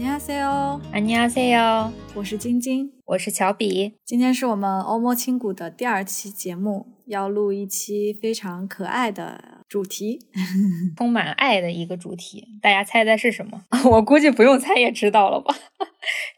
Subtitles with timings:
[0.00, 3.98] 尼亚塞哟，安妮阿塞哟，我是晶晶，我是乔比。
[4.02, 10.18] 今天是我们欧摸轻谷的第二期节目，要录一期非常可爱的主题，
[10.96, 12.48] 充满爱的一个主题。
[12.62, 13.66] 大家猜猜是什么？
[13.92, 15.54] 我估计不用猜也知道了吧。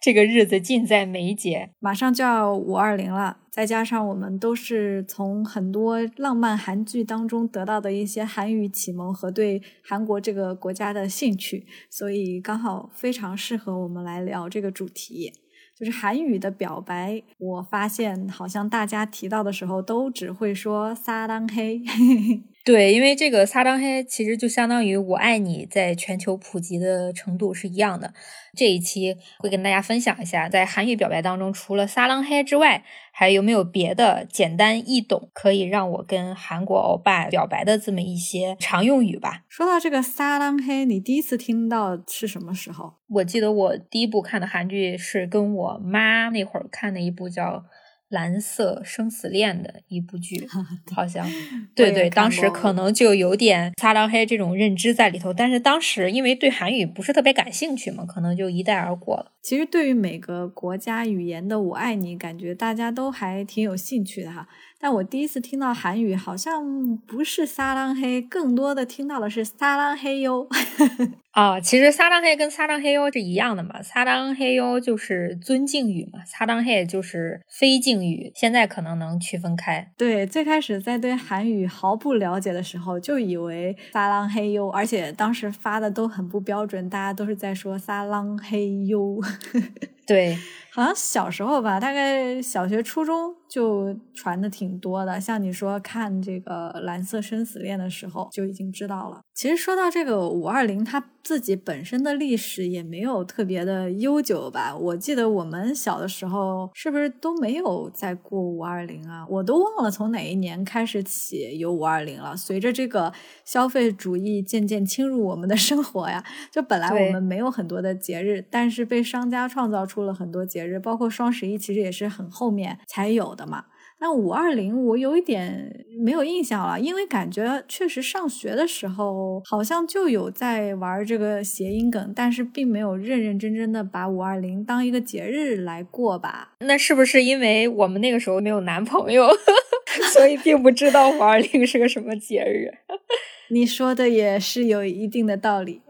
[0.00, 3.38] 这个日子近在眉睫，马上就要五二零了。
[3.50, 15.32] 再加上我们都是从很多浪漫韩剧当中得到的一些韩语启蒙和对韩国这个国家的兴趣，所以刚好非常适合我们来聊这个主题，
[15.78, 17.22] 就是韩语的表白。
[17.38, 21.82] 我发现好像大家提到的时候都只会说撒浪嘿。
[22.64, 28.14] 对，因为这个撒浪嘿其实就相当于我爱你，在全球普及的程度是一样的。
[28.56, 39.42] 这一期会跟大家分享一下，在韩语表白当中，除了撒浪嘿之外，还有没有别的简单易懂，可以让我跟韩国欧巴表白的这么一些常用语吧？
[39.48, 42.94] 说到这个撒浪嘿，你第一次听到是什么时候？
[43.08, 47.64] 我记得我第一部看的韩剧是跟我妈那会儿看的一部叫。
[48.12, 50.46] 蓝色生死恋的一部剧，
[50.94, 51.26] 好像
[51.74, 59.32] 对对，当时可能就有点撒浪黑这种认知在里头，但是当时因为对韩语不是特别感兴趣嘛，可能就一带而过了。
[59.40, 64.46] 其实对于每个国家语言的“我爱你”，感觉大家都还挺有兴趣的哈。
[64.82, 70.48] 但我第一次听到韩语，好像不是撒浪嘿，更多的听到的是撒浪嘿哟。
[71.30, 78.32] 啊，其实撒浪嘿跟撒浪嘿哟是一样的嘛，撒浪嘿哟就是尊敬语嘛，撒浪嘿就是非敬语。
[78.34, 79.88] 现在可能能区分开。
[79.96, 89.20] 对，最开始在对韩语毫不了解的时候，就以为撒浪嘿哟，而且当时发的都很不标准，大家都是在说撒浪嘿哟。
[90.12, 90.36] 对。
[90.74, 95.20] 好像小时候吧，大概小学、初中就传的挺多的。
[95.20, 99.20] 像你说看这个《蓝色生死恋》的时候，就已经知道了。
[99.34, 104.76] 其实说到这个五二零，它自己本身的历史也没有特别的悠久吧？
[104.76, 109.26] 我记得我们小的时候是不是都没有在过五二零啊？
[109.28, 112.36] 我都忘了从哪一年开始起有五二零了。
[112.36, 113.12] 随着这个
[113.44, 120.52] 消费主义渐渐侵入我们的生活呀，就本来我们没有很多的节日，但是被商家创造出了很多节。
[120.52, 123.64] 节日包括双十一，其实也是很后面才有的嘛。
[124.02, 136.54] 那五二零我有一点没有印象了，因为感觉确实上学的时候好像就有在玩这个谐音梗，但是并没有认认真真的把五二零当一个节日来过吧。
[136.58, 139.28] 那是不是因为我们那个时候没有男朋友，
[140.12, 142.72] 所以并不知道五二零是个什么节日？
[143.54, 145.80] 你说的也是有一定的道理。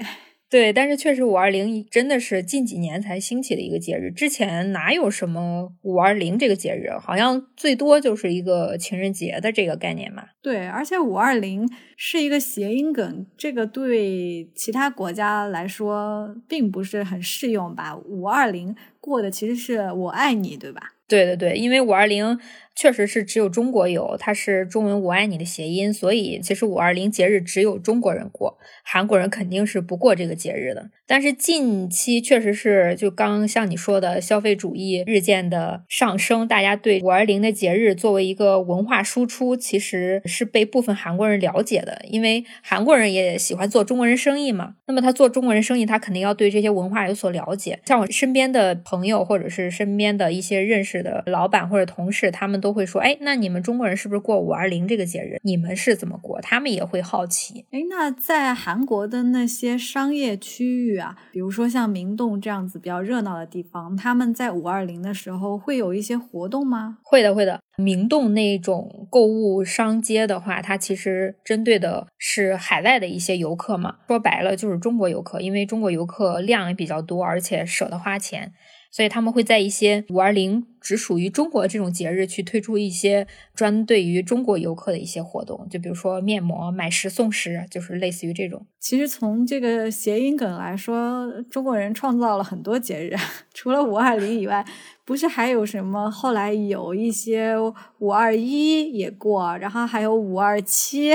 [0.52, 6.90] 对，但是确实五二零真的是近几年才兴起的一个节日，之前哪有什么五二零这个节日？
[7.00, 10.24] 好像最多就是一个情人节的这个概念嘛。
[10.42, 17.96] 对，而且五二零是一个谐音梗，这个对其他国家来说并不是很适用吧？
[17.96, 20.82] 五二零过的其实是我爱你，对吧？
[21.08, 22.38] 对对对，因为五二零。
[22.74, 30.90] 确实是只有中国有，它是中文“我爱你”的谐音，所以其实五二零节日只有中国人过，韩国人肯定是不过这个节日的。
[31.06, 44.76] 但是近期确实是，就刚像你说的，消费主义日渐的上升，大家对五二零的节日作为一个文化输出，其实是被部分韩国人了解的，因为韩国人也喜欢做中国人生意嘛。
[44.86, 47.78] 那么他做中国人生意，他肯定要对这些文化有所了解。
[47.84, 52.61] 像我身边的朋友，或者是身边的一些认识的老板或者同事，他们。
[52.62, 55.38] 都会说，哎，那你们中国人是不是过五二零这个节日？
[55.42, 56.40] 你们是怎么过？
[56.40, 57.66] 他们也会好奇。
[57.72, 66.98] 哎，那在韩国的那些商业区域啊，比如说像明洞这样子比较热闹的地方，他们在五二零的时候会有一些活动吗？
[67.02, 67.60] 会的，会的。
[67.78, 73.96] 明洞那种购物商街的话，它其实针对的是海外的一些游客嘛。
[74.06, 78.52] 说白了就是中国游客，因为中国游客量也比较多，而且舍得花钱。
[78.92, 88.66] 所以他们会在一些五二零只属于中国这种节日去推出一些专对于中国游客的一些活动，就比如说面膜买十送十，就是类似于这种。
[88.78, 93.16] 其实从这个谐音梗来说，中国人创造了很多节日，
[93.54, 94.62] 除了五二零以外，
[95.06, 96.10] 不是还有什么？
[96.10, 97.54] 后来有一些
[97.98, 101.14] 五二一也过，然后还有五二七，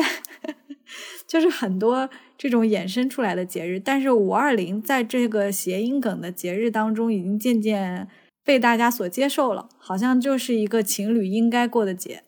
[1.27, 2.09] 就是很多。
[2.37, 8.07] 这种衍生出来的节日，但是五二零在这个谐音梗的节日当中，已经渐渐
[8.45, 12.23] 被大家所接受了，好像就是一个情侣应该过的节。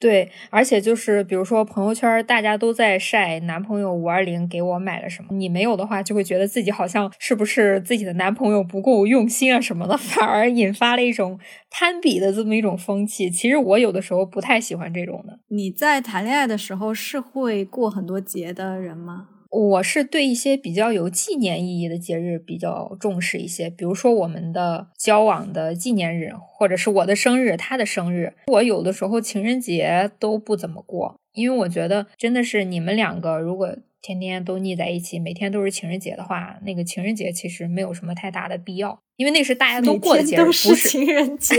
[0.00, 11.38] 对，而且就是比如说朋友圈，大家都在晒男朋友五二零给我买了什么，你没有的话，就会觉得自己好像是不是自己的男朋友不够用心啊什么的， 反而引发了一种
[11.70, 13.30] 攀比的这么一种风气。
[13.30, 15.38] 其实我有的时候不太喜欢这种的。
[15.50, 19.28] 你在谈恋爱的时候是会过很多节的人吗？
[19.52, 28.32] 我是对一些比较有纪念意义的节日比较重视一些，比如说我们的交往的纪念日，或者是我的生日、他的生日。
[28.46, 41.56] 我有的时候情人节都不怎么过，因为我觉得真的是你们两个如果天天都腻在一起，每天都是情人节的话，那个情人节其实没有什么太大的必要，因为那是大家都过的节日，不是情人节。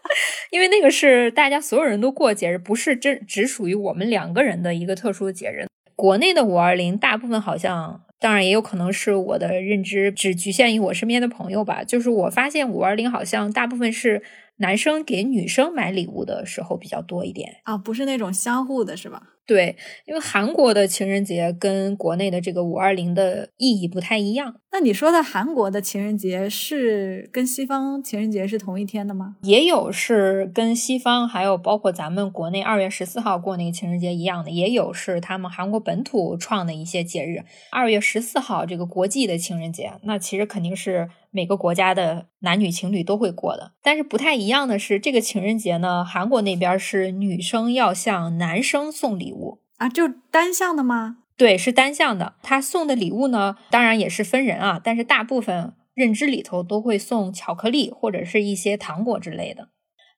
[0.50, 5.66] 因为那个是大家所有人都过节日，不是这只属于我们两个人的一个特殊的节日。
[5.96, 11.84] 国内的五二零，大部分好像，当然也有可能是我的认知只局限于我身边的朋友吧。
[11.84, 14.22] 就是我发现五二零好像大部分是
[14.56, 19.33] 男生给女生买礼物的时候比较多一点啊，不是那种相互的，是吧？
[19.46, 19.76] 对，
[20.06, 24.56] 因为韩国的情人节跟国内的这个五二零的意义不太一样。
[24.72, 29.36] 那你说的韩国的情人节是跟西方情人节是同一天的吗？
[29.42, 37.44] 也有是跟西方，还有包括咱们国内二月十四号过那个情人节一样的，也有是他们韩国本土创的一些节日。
[37.70, 43.72] 二月十四号这个国际的情人节，那其实肯定是每个国家的男女情侣都会过的。
[43.82, 49.58] 但是不太一样的是，这个情人节呢，韩国那边是女生要向男生送礼物。
[49.78, 51.16] 啊，就单向的吗？
[51.36, 52.34] 对，是单向的。
[52.44, 59.70] 他送的礼物呢，当然也是分人啊，但是大部分认知里头都会送巧克力或者是一些糖果之类的，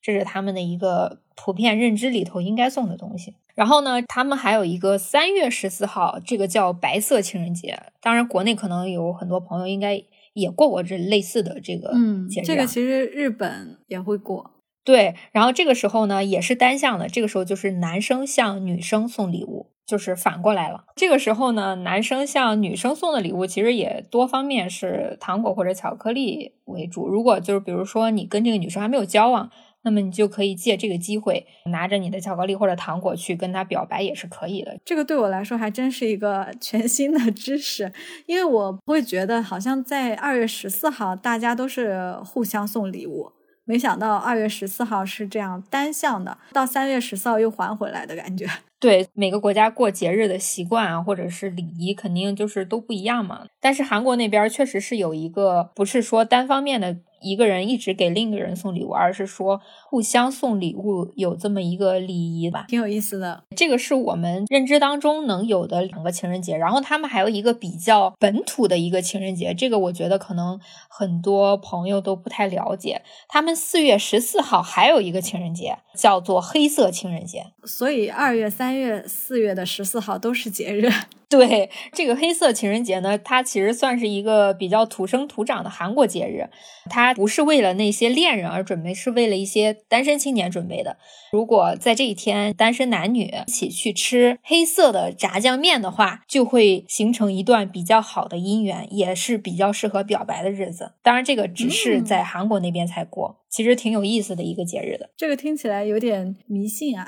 [0.03, 3.35] 这是他们的一个普遍认知里头应该送的东西。
[3.55, 7.79] 然后呢，他们还有一个三月十四号，这个叫白色情人节。
[8.03, 10.03] 当然，国内可能有很多朋友应该
[10.37, 11.93] 也过过这类似的这个
[12.31, 12.44] 节日。
[12.44, 14.53] 这个其实日本也会过。
[14.85, 17.09] 对，然后这个时候呢，也是单向的。
[17.09, 20.85] 这个时候就是男生向女生送礼物，就是反过来了。
[20.94, 27.09] 这个时候呢，男生向女生送的礼物其实也多方面是糖果或者巧克力为主。
[27.09, 29.50] 如果就是比如说你跟这个女生还没有交往，
[29.87, 34.77] 那么你就可以借这个机会，拿着你的巧克力或者糖果去跟他表白也是可以的。
[34.85, 37.93] 这个对我来说还真是一个 全新的知识，
[38.27, 43.31] 因为我会觉得好像在二月十四号大家都是互相送礼物。
[43.65, 48.47] 没想到二月十四号是这样单向的，到三月十四号又还回来的感觉。
[48.79, 53.47] 对每个国家过节日的习惯啊，或者是礼仪，肯定就是都不一样嘛。
[53.61, 56.99] 但是韩国那边确实是有一个，不是说单方面的。
[57.21, 63.45] 一个人一直给另一个人送礼物，而是说互相送礼物有这么一个礼仪吧，挺有意思的。
[63.57, 70.59] 这个是我们认知当中能有的两个情人节，然后他们还有一个比较本土的一个情人节，这个我觉得可能
[70.89, 73.03] 很多朋友都不太了解。
[73.29, 77.47] 他们四月十四号还有一个情人节，叫做黑色情人节。
[77.65, 80.91] 所以二月、三月、四月的十四号都是节日。
[81.28, 86.49] 对这个黑色情人节呢，它其实算是一个比较土生土长的韩国节日，
[86.88, 90.99] 它不是为了那些恋人而准备，是为了一些单身青年准备的。
[91.32, 100.93] 如果在这一天单身男女一起去吃黑色的炸酱面的话，就会形成一段比较好的姻缘，也是比较适合表白的日子。
[101.02, 103.40] 当然，这个只是在韩国那边才过。
[103.48, 107.06] 其实挺有意思的一个节日的，这个听起来有点迷信啊。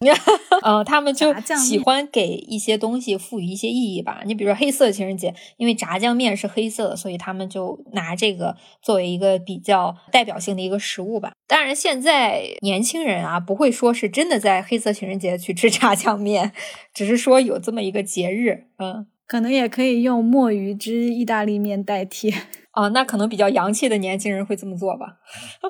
[0.62, 4.22] 呃，他们就喜欢给一些东西赋予一些意义吧。
[4.24, 11.32] 你比如说黑色情人节，因为炸酱面是黑色的，所以他们就拿这个作为一个比较代表性的一个食物吧。
[11.46, 16.52] 当然，现在年轻人啊不会说是真的在黑色情人节去吃炸酱面，
[16.94, 18.68] 只是说有这么一个节日。
[18.78, 22.32] 嗯，可能也可以用墨鱼汁意大利面代替。
[22.72, 25.18] 啊，那可能比较洋气的年轻人会这么做吧。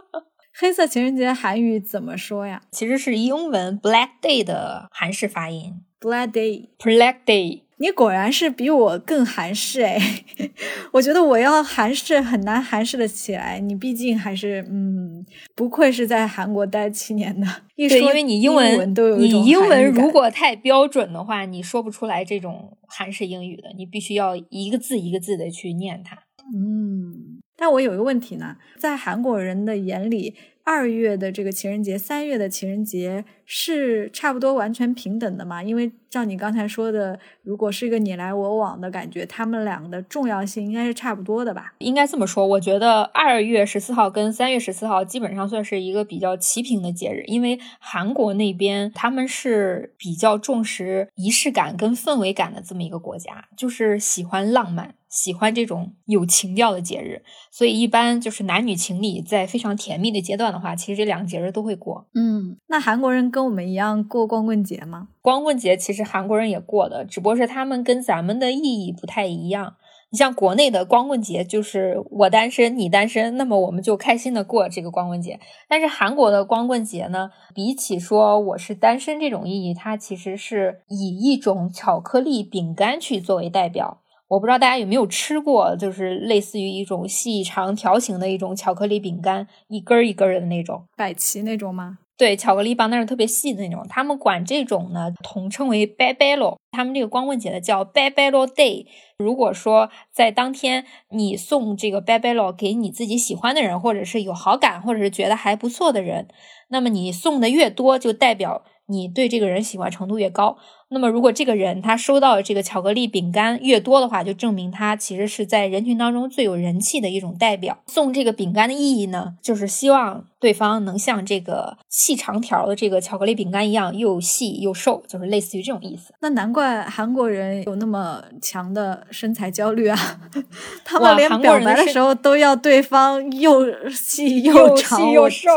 [0.55, 2.63] 黑色情人节韩语怎么说呀？
[2.71, 5.83] 其实是英文 Black Day 的韩式发音。
[6.01, 7.63] Black Day，Black Day。
[7.79, 9.99] 你果然是比我更韩式哎！
[10.93, 13.59] 我觉得我要韩式很难韩式的起来。
[13.59, 15.25] 你毕竟还是嗯，
[15.57, 17.47] 不愧是在韩国待七年的。
[17.77, 23.73] 对，因为你英文都有一种你英文如果太标准的话，你说不出来这种韩式英语的。
[23.77, 26.17] 你必须要一个字一个字的去念它。
[26.55, 30.35] 嗯，但我有一个问题呢，在韩国人的眼里，
[30.65, 33.25] 二月的这个情人节，三月的情人节。
[33.55, 35.63] 是差不多完全平等的嘛？
[35.63, 41.75] 因为照你刚才说的，如果是一个你来我往的感觉，他们俩的重要性应该是差不多的吧？
[41.81, 62.07] 应该这么说，我觉得二月十四号跟三月十四号基本上算是一个比较齐平的节日，因为韩国那边他们是比较重视仪式感跟氛围感的这么一个国家，就是喜欢浪漫，喜欢这种有情调的节日，所以一般就是男女情侣在非常甜蜜的阶段的话，其实这两个节日都会过。
[62.15, 65.09] 嗯，那韩国人跟跟我们一样过光棍节吗？
[65.21, 69.75] 光棍节其实韩国人也过的，只不过是他们跟咱们的意义不太一样。
[70.11, 75.41] 你像国内的光棍节，就是我单身你单身，那么我们就开心的过这个光棍节。
[75.69, 84.02] 但是韩国的光棍节呢，比起说我是单身这种意义，它其实是以一种巧克力饼干去作为代表。
[84.33, 91.99] 我不知道大家有没有吃过，就是类似于一种细长条形的一种巧克力饼干，一根儿一根儿的那种，百奇那种吗？
[92.17, 93.85] 对，巧克力棒，但是特别细的那种。
[93.91, 96.57] 他们管这种呢统称为 “bye bye lo”。
[96.71, 98.87] 他们这个光棍节的叫 “bye bye lo day”。
[99.19, 106.29] 如果说在当天你送这个 “bye bye lo” 给你自己喜欢的人，或者是有好感，或者是觉得还不错的人，
[106.69, 110.57] 那么你送的越多，就代表你对这个人喜欢程度越高。
[110.93, 117.79] 那么，如果这个人他收到这个巧克力饼干越多的话，就证明他其实是在人群当中最有人气的一种代表。
[117.87, 126.13] 送这个饼干的意义呢，就是希望对方能像这个细长条的这个巧克力饼干一样，又细又瘦，就是类似于这种意思。
[126.21, 129.97] 那难怪韩国人有那么强的身材焦虑啊！
[130.85, 135.49] 他们连表白的时候都要对方又细 又长又瘦。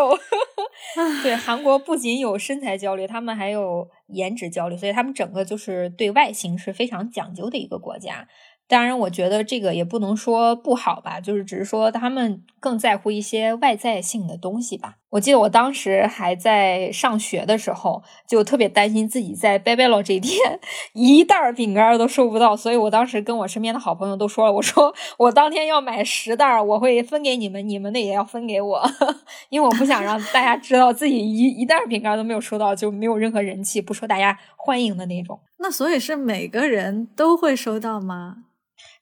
[1.24, 3.88] 对，韩国不仅有身材焦虑，他们还有。
[4.10, 8.27] 颜值焦虑，所以他们整个就是对外形是非常讲究的一个国家。
[8.67, 14.95] 当然，我觉得这个也不能说不好吧，就是只是说他们更在乎一些外在性的东西吧。
[15.12, 20.60] 我记得我当时还在上学的时候，就特别担心自己在拜拜了这一天
[20.93, 28.91] 一袋饼干都收不到，所以我当时跟我身边的好朋友都说了，我说我当天要买十袋，我会分给你们，你们的也要分给我，
[29.50, 35.39] 因为我不想让大家知道自己一一袋饼干都没有收到，就没有任何人气，不受大家欢迎的那种。
[35.60, 38.38] 那所以是每个人都会收到吗？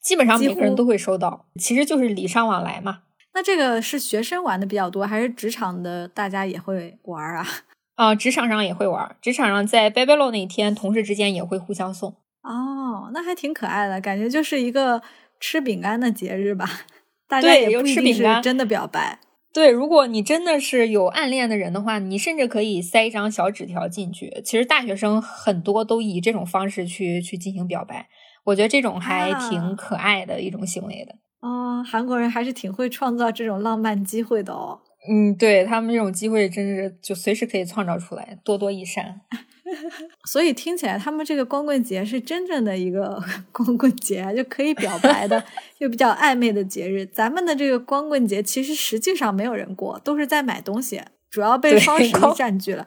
[0.04, 3.00] 基本上每个人都会收到，其实就是礼尚往来嘛。
[3.34, 7.48] 那这个是学生玩的比较多，还是职场的大家也会玩啊？
[7.96, 12.12] 啊，职场上也会玩，职场上在 Baby Lo 那一天，同事之间也会互相送。
[12.44, 15.02] 哦，那还挺可爱的，感觉就是一个
[15.40, 16.70] 吃饼干的节日吧。
[17.28, 19.20] 大家也不一定是真的表白。
[19.54, 24.42] 对，如果你真的是有暗恋的人的话，你甚至可以塞一张小纸条进去。
[24.44, 28.10] 其实大学生很多都以这种方式去去进行表白。
[28.44, 34.80] 我觉得这种还挺可爱的一种行为的哦，韩国人还是挺会创造这种浪漫机会的哦。
[35.10, 39.22] 嗯，对他们这种机会真是就随时可以创造出来，多多益善。
[40.26, 43.22] 所以听起来他们这个光棍节是真正的一个
[43.52, 45.44] 光棍节，就可以表白的，
[45.80, 47.06] 又比较暧昧的节日。
[47.06, 52.86] 咱们的这个光棍节其实实际上没有人过，都是在买东西，主要被双十一占据了。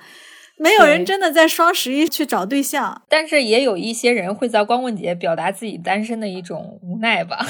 [0.58, 7.44] 没有人真的在双十一去找对象，但是也有一些人会在光棍节表达自己单身的一种无奈吧。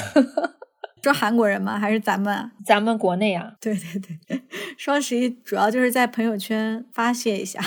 [1.03, 1.79] 说韩国人吗？
[1.79, 2.51] 还是咱们？
[2.65, 3.53] 咱们国内啊？
[3.61, 4.41] 对对对，
[4.77, 7.61] 双十一主要就是在朋友圈发泄一下，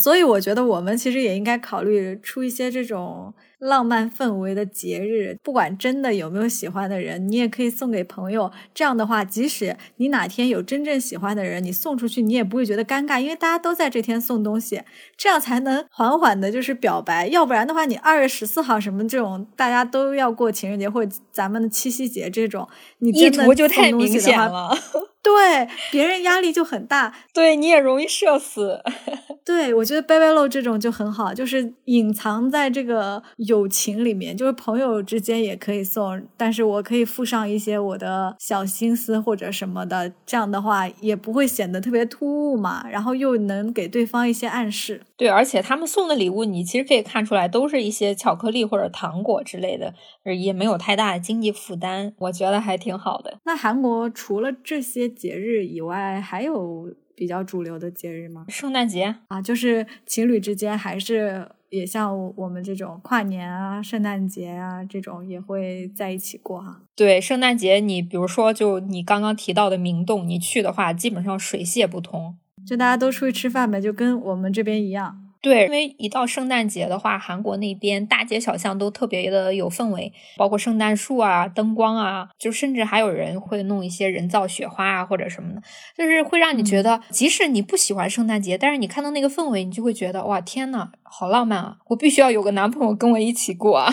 [0.00, 3.34] 所以我觉得我们其实也应该考虑出一些这种。
[3.58, 8.50] 浪漫氛围的节日，不管真的有没有喜欢的人，你也可以送给朋友。
[8.72, 14.82] 这样的话，即使你哪天有真正喜欢的人，你送出去，你也不会觉得尴尬，因为大家都在这天送东西，
[15.16, 17.26] 这样才能缓缓的，就是表白。
[17.28, 24.70] 要不然的话，你二月十四号什么这种，大家都要过情人节或者咱们的七夕节这种，你意图就太明显了。
[25.28, 28.82] 对，别人压力就很大，对你也容易社死。
[29.44, 45.02] 对，我觉得 baby low 这种就很好，就是隐藏在这个友情里面，就是朋友之间也可以送，但是我可以附上一些我的小心思或者什么的，这样的话也不会显得特别突兀嘛，然后又能给对方一些暗示。
[45.16, 49.92] 对，而且他们送的礼物，你其实可以看出来，都是一些巧克力或者糖果之类的，
[50.24, 53.38] 也没有太大的经济负担，我觉得还挺好的。
[53.44, 56.94] 那韩国除了这些节日以外，还有？
[57.18, 58.44] 比较主流的节日吗？
[58.48, 66.82] 圣诞节啊，就是情侣之间还是也像我们这种跨年啊、圣诞节啊这种也会在一起过哈。
[66.94, 75.27] 对，圣诞节你比如说就你刚刚提到的明洞，你去的话基本上水泄不通，就大家都出去吃饭呗，就跟我们这边一样。
[75.40, 85.62] 对，因为一到圣诞节的话，韩国那边大街小巷都特别的有氛围，包括圣诞树啊、灯光啊，就甚至还有人会弄一些人造雪花啊或者什么的，
[85.96, 91.76] 就是会让你觉得，即使你不喜欢圣诞节，但是你看到那个氛围，你就会觉得哇，天呐，好浪漫啊！
[91.86, 93.92] 我必须要有个男朋友跟我一起过啊。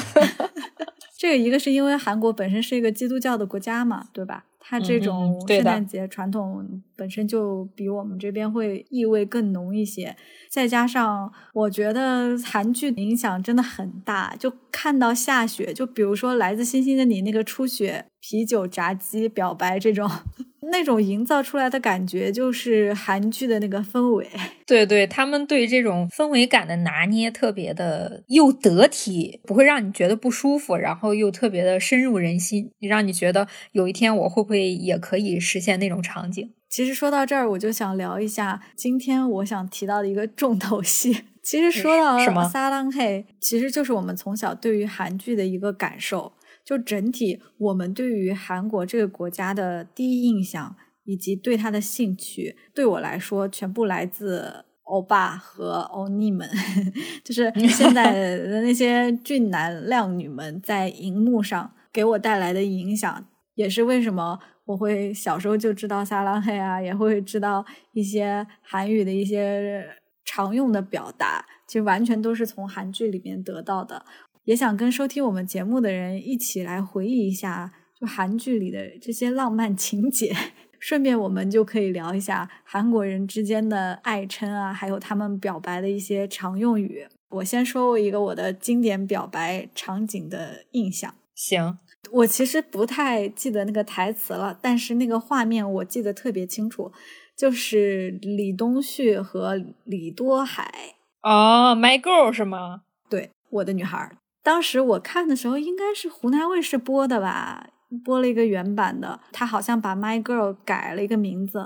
[1.17, 4.45] 这个一个是因为韩国本身是一个基督教的国家嘛，对吧？
[4.67, 10.15] 它这种圣诞节传统本身就比我们这边会意味更浓一些，
[10.49, 20.09] 再加上我觉得韩剧影响真的很大，就看到下雪，就比如说《来自星星的你》那个初雪啤酒炸鸡表白这种，
[20.71, 24.27] 那种营造出来的感觉就是韩剧的那个氛围。
[24.65, 36.51] 对对，他们对这种氛围感的拿捏特别的又得体，不会让你觉得不舒服，然后又特别的深入人心，让你觉得有一天我会不会也可以实现那种场景。
[36.75, 41.24] 其实说到这儿，我就想聊一下今天我想提到的一个重头戏。
[41.41, 46.34] 其实说到撒浪嘿，其实就是我们从小对于韩剧的一个感受。
[46.65, 56.50] 就整体，我们对于韩国这个国家的第一印象，以及对它的兴趣，对我来说，全部来自欧巴和欧尼们，
[57.24, 69.85] 就是现在的那些俊男靓女们在荧幕上给我带来的影响，也是为什么我会小时候就知道撒浪嘿啊，也会知道一些韩语的一些
[70.24, 74.05] 常用的表达，其实完全都是从韩剧里面得到的。
[74.43, 80.35] 也想跟收听我们节目的人一起来回忆一下，就韩剧里的这些浪漫情节。
[80.77, 87.07] 顺便我们就可以聊一下韩国人之间的爱称啊，还有他们表白的一些常用语。
[87.29, 91.15] 我先说一个我的经典表白场景的印象。
[91.33, 91.79] 行，
[92.12, 96.91] 我其实不太记得那个台词了，但是那个画面我记得特别清楚，
[97.35, 100.95] 就是李东旭和李多海。
[101.21, 102.81] 哦，My Girl 是吗？
[103.09, 104.17] 对，我的女孩。
[104.43, 107.67] 当时我看的时候，应该是湖南卫视播的吧，
[108.03, 109.19] 播了一个原版的。
[109.31, 111.65] 他好像把《My Girl》改了一个名字，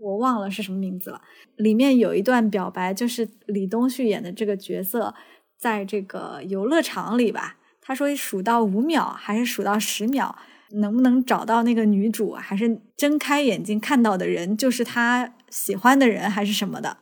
[0.00, 1.20] 我忘了是什么名字了。
[1.56, 5.14] 里面有一段表白，就是李东旭演的这个角色，
[5.58, 7.57] 在这个游乐场里吧，
[7.88, 10.36] 他说数到五秒还是数到十秒，
[10.72, 16.98] 能不能找到那个女主，还是睁开眼睛看到的人就是他喜欢的人，还是什么的。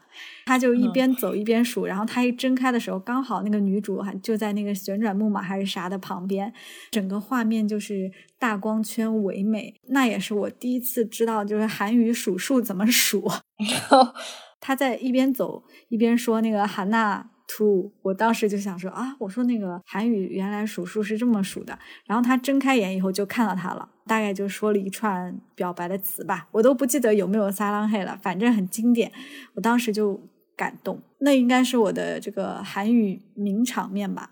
[0.47, 6.53] 他就一边走一边数，然后他一睁开的时候，刚好那个女主还就在那个旋转木马还是啥的旁边，
[6.93, 9.75] 整个画面就是大光圈唯美。
[9.89, 13.29] 那也是我第一次知道，就是韩语数数怎么数。
[13.59, 14.15] 然后
[14.61, 21.79] 他在一边走一边说那个韩娜 two，我当时就想说啊，我说那个韩语原来数数是这么数的。
[22.07, 29.13] 然后他睁开眼以后就看到他了，大概就说了一串表白的词吧，我都不记得有没有撒浪嘿了，反正很经典。
[29.55, 30.29] 我当时就。
[30.59, 34.31] 感动，那应该是我的这个韩语名场面吧。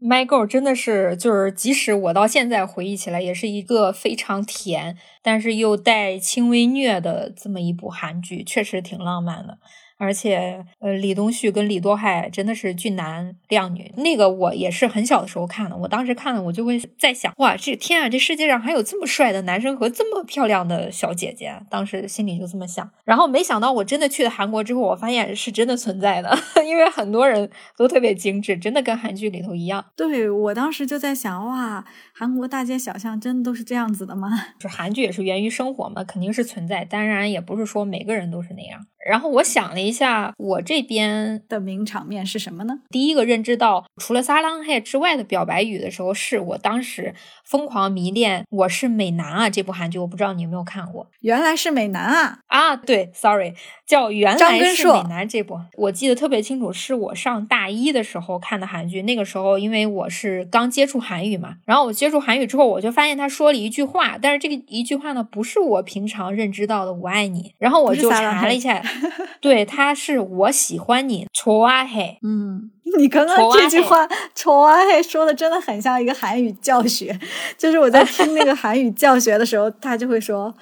[0.00, 9.58] My Girl 真的是，就是即使我到现在回忆起来，也是一个非常甜，但是又带轻微虐的这么一部韩剧，确实挺浪漫的。
[10.00, 13.92] 而且，呃，李东旭跟李多海真的是俊男靓女。
[13.98, 22.90] 那个我也是很小的时候看的，我当时看了，我就会在想，哇，这天啊，这世界上还有这么帅的男生和这么漂亮的小姐姐，当时心里就这么想。
[23.04, 26.34] 然后没想到，我真的去了韩国之后，我发现是真的存在的，
[26.66, 29.84] 因为很多人都特别精致，真的跟韩剧里头一样。
[29.94, 31.84] 对我当时就在想，哇，
[32.20, 34.28] 韩国大街小巷真的都是这样子的吗？
[34.60, 38.78] 就韩剧也是源于生活嘛，肯定是存在，当然也不是说每个人都是那样。
[39.08, 42.80] 然后我想了一下，我这边的名场面是什么呢？
[42.90, 47.14] 第一个认知到除了撒浪嘿之外的表白语的时候，是我当时
[47.46, 51.08] 疯狂迷恋《我是美男啊》这部韩剧，我不知道你有没有看过。
[51.20, 52.40] 原来是美男啊！
[52.48, 53.54] 啊，对，sorry，
[53.86, 59.00] 叫原来是美男这部，我记得特别清楚，是我上大一的时候看的韩剧。
[59.00, 68.81] 那个时候因为我是刚接触韩语嘛，然后我接触韩语之后，我就发现他说了一句话，但是这个一句话呢，不是我平常认知到的“我爱你”，然后我就查了一下。
[69.41, 72.17] 对，他是我喜欢你，초아 해。
[72.23, 77.17] 嗯，你刚刚这句话초아 해说的真的很像一个韩语教学，
[77.57, 80.53] 就是我在听那个韩语教学的时候，他就会说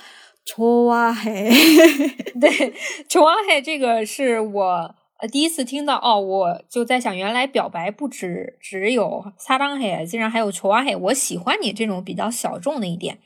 [0.45, 1.49] 초아 해。
[2.39, 2.73] 对，
[3.07, 13.19] 초아 해， 这个是我 呃第一次听到哦，我就在想，原来表白不止只有사랑 해， 竟然还有초아 해， 我喜欢你这种比较小众的一点。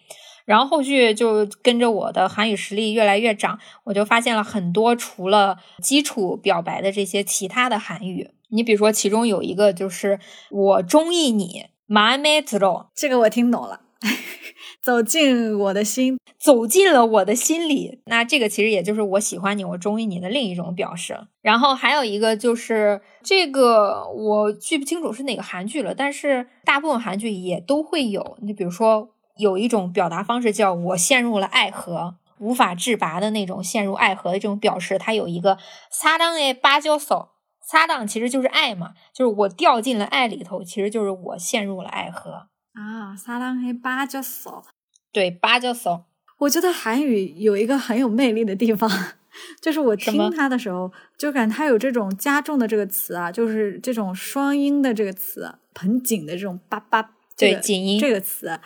[0.45, 8.31] 然后后续就跟着我的韩语实力越来越涨，我就发现了很多除了基础表白的这些其他的韩语。
[8.49, 13.81] 你比如说，其中有一个就是“我中意你”，마음에 로， 这个我听懂了，
[14.81, 17.99] 走进我的心，走进了我的心里。
[18.05, 21.27] 那这个其实也就是我喜欢你，我中意你的另一种表示。
[21.42, 28.38] 然后还有一个就是这个我记不清楚是哪个韩剧了，但是大部分韩剧也都会有。
[28.40, 29.10] 你比如说。
[29.38, 35.56] 有一种表达方式叫我陷入了爱河，无法自拔的那种陷入爱河的这种表示，它有一个
[35.90, 37.30] 撒当诶芭蕉手，
[37.62, 43.16] 撒当其实就是爱嘛，就是我掉进了爱里头，其实就是我陷入了爱河啊。
[43.16, 44.62] 撒当诶芭蕉手，
[45.10, 46.04] 对芭蕉手。
[46.40, 48.90] 我觉得韩语有一个很有魅力的地方，
[49.60, 58.58] 就是我听他的时候，就感觉他有这种加重的这个词啊，就是这种双音的这个词，很紧的这种叭叭，对紧音这个词。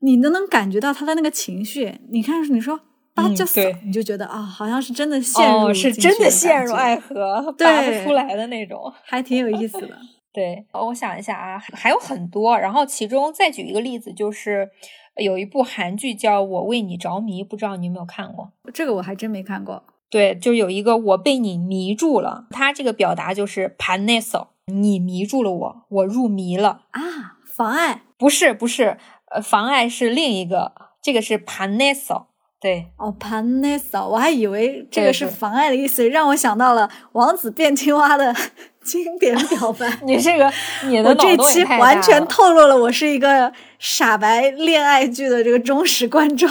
[0.00, 2.00] 你都能感觉到他的那个情绪。
[2.10, 2.78] 你看，你说
[3.14, 8.92] 八九嫂，对你就觉得啊，好像是真的陷入、哦，是真的陷入爱，河，对拔不出来的那种。
[9.02, 9.96] 还挺有意思的。
[10.34, 12.58] 对，我想一下啊，还有很多。
[12.58, 14.68] 然后其中再举一个例子，就是
[15.16, 18.52] 有一部韩剧叫《我为你着迷》，不知道你有没有看过？
[18.74, 19.82] 这个我还真没看过。
[20.14, 27.02] 对，就有一个我被你迷住了，他这个表达就是 paneso 你迷住了我，我入迷了啊，
[27.44, 28.96] 妨碍，不是不是，
[29.32, 30.70] 呃妨碍是另一个，
[31.02, 32.26] 这个是 paneso
[32.60, 38.32] 对，哦，paneso 我还以为这个是妨碍的意思，让我想到了王子变青蛙的
[38.84, 40.48] 经典表白， 你这个，
[40.86, 46.48] 你这期完全透露了我是一个傻白恋爱剧的这个忠实观众。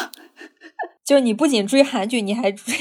[1.06, 2.76] 就你不仅追韩剧，你还追。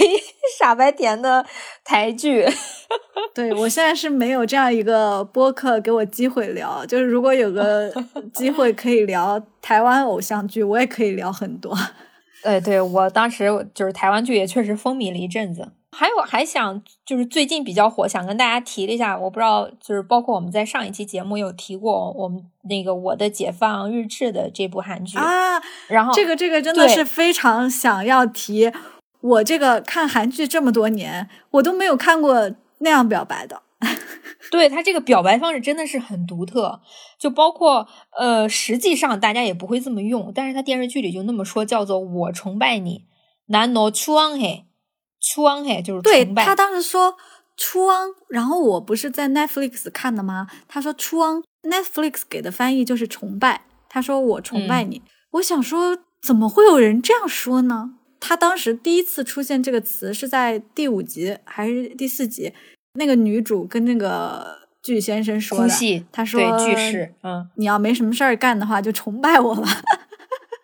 [0.62, 1.44] 傻白甜的
[1.84, 2.46] 台剧。
[3.34, 7.92] 对我现在是没有这样一个播客给我机会聊，就是如果有个
[8.32, 11.76] 机会可以聊台湾偶像剧，我也可以聊很多。
[12.44, 15.72] 对，对我当时就是台湾剧也确实风靡了一阵子。
[15.94, 28.72] 还有还想就是最近比较火，想跟大家提了一下，我不知道就是包括我们在上一期节目有提过我们那个《我的解放日志》的这部韩剧啊，然后这个这个真的是非常想要提。
[29.21, 33.63] 我这个看韩剧这么多年，我都没有看过那样表白的。
[34.49, 36.79] 对他这个表白方式真的是很独特，
[37.19, 37.85] 就包括
[38.17, 43.05] 呃，实际上大家也不会这么用，但是他电视剧里就那么说，叫做“我崇拜你”，
[43.47, 47.17] 难노추앙해。추앙해就是对他当时说
[47.57, 50.47] 추앙，然后我不是在 Netflix 看的吗？
[50.67, 53.65] 他说추앙，Netflix 给的翻译就是崇拜。
[53.89, 57.95] 他说我崇拜你，嗯、我想说怎么会有人这样说呢？
[58.24, 62.52] 他当时第一次出现这个词是在第五集还是第四集？
[62.94, 69.82] 那个女主跟那个巨先生说的，他说对巨士，嗯，你要没什么事儿干的话，就崇拜我吧。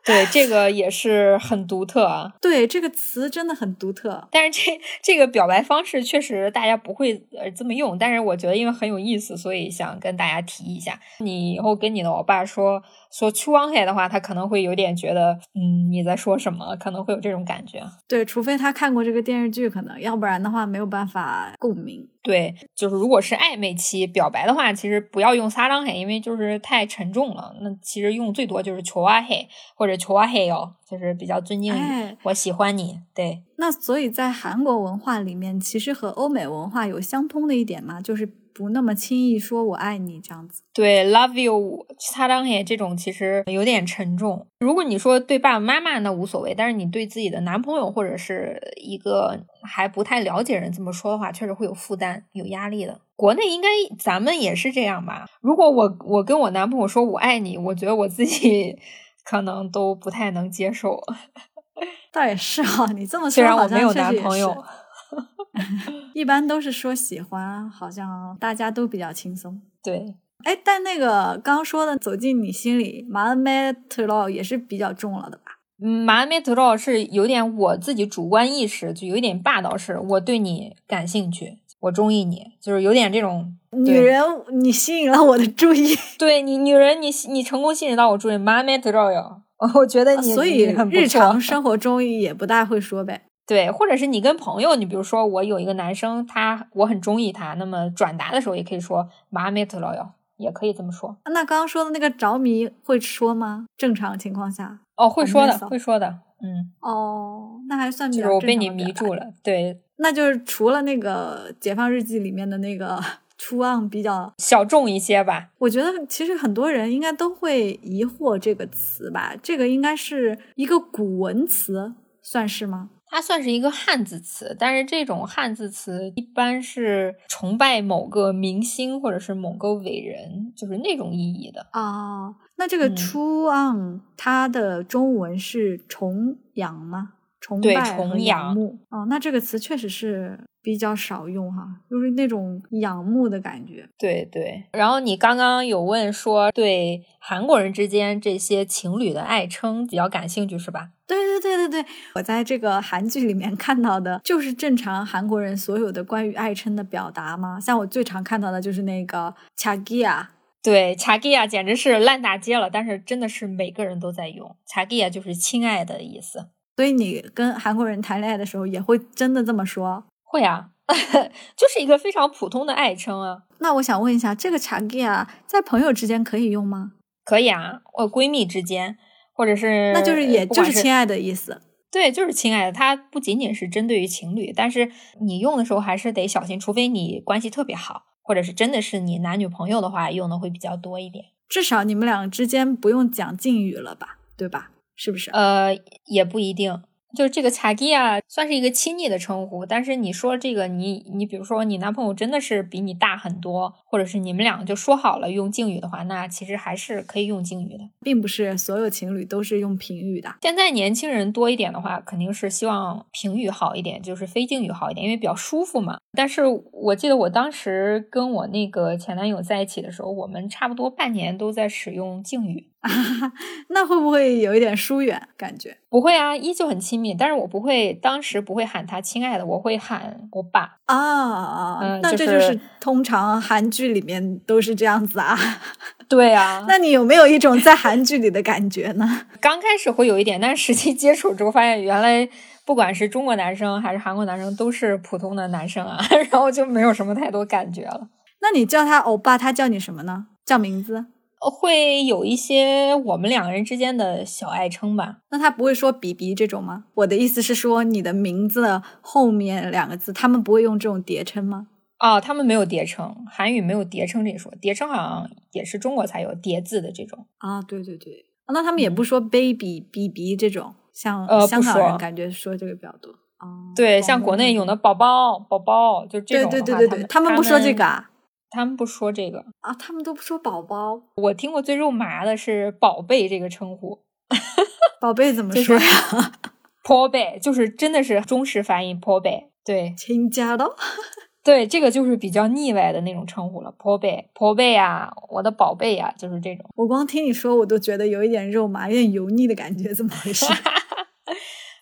[0.08, 2.32] 对，这个也是很独特啊。
[2.42, 4.26] 对，这个词真的很独特。
[4.32, 10.98] 但是这这个表白方式确实大家不会呃这么用，但是我觉得因为很有意思，所以想跟大家提一下。
[11.18, 17.82] 你以后跟你的老爸说说 “too long” 的话，他可能会有点觉得嗯你在说什么，可能会有这种感觉。
[18.08, 22.08] 对，除非他看过这个电视剧，可能要不然的话没有办法共鸣。
[22.22, 27.54] 对，就是如果是暧昧期表白的话，其实不要用撒浪嘿，因为就是太沉重了。
[27.60, 31.78] 那其实用最多就是求啊嘿或者求啊嘿哟，就是比较尊敬你。
[31.78, 32.98] 哎、我喜欢你。
[33.14, 38.26] 对，那所以在韩国文化里面，其实和欧美文化有相通的一点嘛，就是
[38.58, 40.64] 不那么轻易说我爱你这样子。
[40.74, 44.44] 对，love you，擦当也这种其实有点沉重。
[44.58, 53.00] 如果你说对爸爸妈妈那无所谓，但是你对自己的男朋友或者是一个还不太了解人这么说的话，确实会有负担、有压力的。
[53.14, 55.26] 国内应该咱们也是这样吧？
[55.40, 58.76] 如果我我跟我男朋友说我爱你，我觉得我自己
[59.24, 61.00] 可能都不太能接受。
[62.12, 64.64] 倒也是哈、哦，你这么说，虽然我没有男朋友，
[66.14, 69.60] 一般都是说喜欢，好像大家都比较轻松。
[69.82, 70.14] 对。
[70.44, 75.58] 哎，但那个刚说的走进你心里，马恩梅特洛也是比较重了的吧？
[75.82, 79.98] 嗯，马恩梅特洛是有点我自己主观意识，就有一点霸道式。
[79.98, 85.96] 我对你感兴趣，我中意你，就是有点这种女人，你吸引了我的注意。
[86.16, 89.42] 对你，女人，你你成功吸引到我注意，马恩梅特洛哟，
[89.74, 93.22] 我觉得你所以日常生活中也不大会说呗。
[93.48, 100.10] 对，或者是你跟朋友，你比如说我有一个男生，他我很中意他，那么转达的时候也可以说马恩梅特洛哟。
[100.38, 101.16] 也可以这么说。
[101.24, 103.66] 那刚刚说的那个着迷会说吗？
[103.76, 106.70] 正常情况下，哦，会说的，会说的，嗯。
[106.78, 108.22] 哦，那还算比较。
[108.22, 109.80] 就是我被你迷住了，对。
[109.96, 113.02] 那就是除了那个《解放日记》里面的那个
[113.36, 115.48] 出岸比较小众一些吧。
[115.58, 122.90] 我觉得其实很多人应该都会疑惑这个词吧，这个应该是一个古文词，算是吗？
[123.10, 132.34] 它算是一个汉字词，但是这种汉字词一般是崇拜某个明星或者是某个伟人，就是那种意义的啊。
[132.56, 137.12] 那这个 “true on”、它的中文是崇仰吗？
[137.40, 143.88] 崇拜崇仰慕哦，那这个词确实是比较少用哈，就是那种仰慕的感觉。
[143.96, 150.90] 对对，然后你刚刚有问说对韩国人之间这些情侣的爱称比较感兴趣是吧？
[151.06, 160.26] 对对对对对，我在这个韩剧里面看到的就是正常韩国人所有的关于爱称的表达嘛，像我最常看到的就是那个차기 야。
[160.62, 164.54] 对，차기야简直是烂大街了，但是真的是每个人都在用。
[164.68, 166.50] 차기야就是亲爱的意思。
[166.76, 170.04] 所以你跟韩国人谈恋爱的时候，也会真的这么说？
[170.30, 170.70] 会啊，
[171.56, 173.42] 就是一个非常普通的爱称啊。
[173.60, 176.92] 那我想问一下，这个产品啊，在朋友之间可以用吗？
[177.24, 178.96] 可以啊，我闺蜜之间，
[179.34, 181.62] 或者是，那就是，也就是亲爱的意思。
[181.90, 184.90] 对，就是亲爱的，它不仅仅是针对于情侣，但是
[185.22, 191.24] 你用的时候还是得小心，除非你关系特别好，或者是真的是你男女朋友的话，用的会比较多一点。
[191.48, 194.18] 至少你们俩之间不用讲敬语了吧？
[194.36, 194.70] 对吧？
[194.94, 195.30] 是不是？
[195.30, 195.74] 呃，
[196.06, 196.82] 也不一定。
[197.16, 207.88] 就是这个卡基啊，算是一个亲昵的称呼，但是你说这个你你比如说你男朋友真的是比你大很多，或者是你们两个就说好了用敬语的话，那其实还是可以用敬语的。
[208.02, 210.34] 并不是所有情侣都是用平语的。
[210.42, 215.98] 现在年轻人多一点的话，肯定是希望平语好一点，就是非敬语好一点，因为比较舒服嘛。
[216.12, 216.42] 但是
[216.72, 222.68] 我记得我当时跟我那个前男友在一起的时候，我们差不多半年都在使用敬语。
[222.80, 222.90] 啊，
[223.70, 225.76] 那会不会有一点疏远感觉？
[225.90, 230.76] 不会啊，依旧很亲密，但是我不会，当时不会喊他亲爱的，我会喊我爸。
[230.86, 235.36] 啊，那嗯就这就是是通常韩剧里面都是这样子啊。
[236.08, 239.26] 对啊，那你有没有一种在韩剧里的感觉呢？
[239.40, 242.28] 刚开始会有一点，但是实际接触之后发现，原来
[242.64, 245.98] 不管是中国男生还是韩国男生，都是普通的男生啊，
[246.30, 248.08] 然后就没有什么太多感觉了。
[248.40, 250.28] 那你叫他欧巴，他叫你什么呢？
[250.46, 251.06] 叫名字？
[251.40, 255.18] 会有一些我们两个人之间的小爱称吧。
[255.30, 256.84] 那他不会说比比这种吗？
[256.94, 261.68] 我的意思是说，你的名字后面两个字，他们不会用这种叠称吗？
[262.00, 267.26] 哦，他们没有叠称，韩语没有叠称这一说，叠称好像也是中国才有叠字的这种。
[267.38, 273.10] 啊，对对对，啊那他们也不说 baby、BB 这种，像呃香港人感觉说这个比较多。
[273.40, 276.78] 哦，对，像国内有的宝宝、宝宝，就这对种的话。
[276.78, 278.10] 对对对对，他们不说这个啊，
[278.50, 279.44] 他们不说这个。
[279.60, 284.00] 啊，他们都不说宝宝，我听过最肉麻的是“宝贝”这个称呼，
[285.00, 286.32] 宝贝怎么说呀？
[286.84, 289.50] 婆贝，就是真的是中式发音婆贝。
[289.62, 290.74] 对亲家的，
[291.44, 296.64] 对，这个就是比较腻歪的那种称呼了，婆贝、婆贝呀，我的宝贝呀，就是这种。
[296.74, 300.46] 我光听你说，我都觉得有一点肉麻，有点油腻的感觉，怎么回事？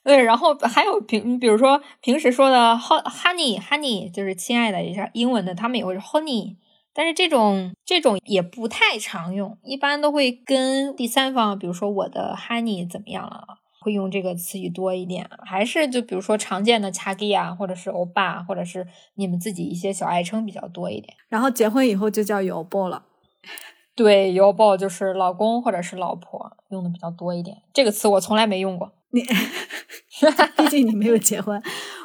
[0.07, 6.55] 对，然后还有平，你比如说平时说的 ho- honey honey，就是亲爱的，一下英文的他们也会是 honey，
[6.95, 21.16] 但是这种这种也不太常用，一般都会跟第三方，比如说我的 honey 怎么样了，会用这个词语多一点，还是就比如说常见的 chagi 啊，或者是欧巴，或者是你们自己一些小爱称比较多一点。
[21.29, 23.03] 然后结婚以后就叫油波了。
[23.97, 28.92] 对，邮报就是老公或者是老婆用的比较多一点，这个词我从来没用过。
[29.11, 29.23] 你，
[30.57, 31.61] 毕竟你没有结婚。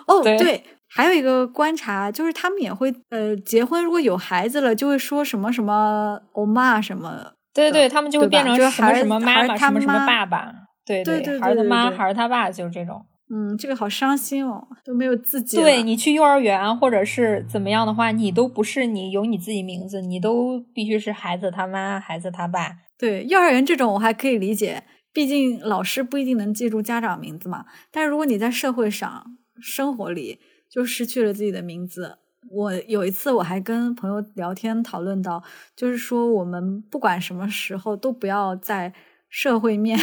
[0.08, 7.34] 哦，对对，还有一个观察就是他们也会呃，结婚如果有孩子了，就会说什么什么欧妈什么。
[7.54, 10.52] 对对，他们就会变成什么孩什么妈妈，什么什么爸爸。
[10.86, 13.06] 对对对孩子的妈，对对对孩子他爸，就是这种。
[13.34, 15.56] 嗯，这个好伤心哦，都没有自己。
[15.56, 22.72] 对你去幼儿园或者是怎么样的话，你都不是你有你自己名字，你都必须是孩子他妈、孩子他爸。
[22.98, 27.66] 对幼儿园这种我还可以理解，毕竟老师不一定能记住家长名字嘛。
[27.92, 32.18] 但是如果你在社会上、生活里就失去了自己的名字，
[32.50, 35.44] 我有一次我还跟朋友聊天讨论到，
[35.76, 38.94] 就是说我们不管什么时候都不要在
[39.30, 39.98] 社会面，